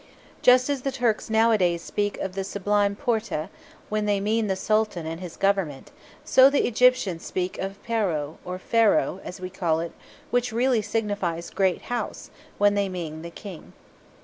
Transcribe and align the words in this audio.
Just 0.41 0.67
as 0.67 0.81
the 0.81 0.91
Turks 0.91 1.29
nowadays 1.29 1.83
speak 1.83 2.17
of 2.17 2.33
the 2.33 2.43
"Sublime 2.43 2.95
Porte," 2.95 3.49
when 3.89 4.05
they 4.05 4.19
mean 4.19 4.47
the 4.47 4.55
Sultan 4.55 5.05
and 5.05 5.21
his 5.21 5.37
Government, 5.37 5.91
so 6.25 6.49
the 6.49 6.65
Egyptians 6.65 7.23
speak 7.23 7.59
of 7.59 7.77
"Per 7.83 8.09
o," 8.09 8.39
or 8.43 8.57
Pharaoh, 8.57 9.21
as 9.23 9.39
we 9.39 9.51
call 9.51 9.79
it, 9.79 9.91
which 10.31 10.51
really 10.51 10.81
signifies 10.81 11.51
"Great 11.51 11.83
House," 11.83 12.31
when 12.57 12.73
they 12.73 12.89
mean 12.89 13.21
the 13.21 13.29
King. 13.29 13.73